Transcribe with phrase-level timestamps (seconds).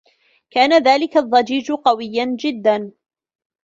[0.49, 2.91] كان ذلك الضّجيج قويّا جدّا.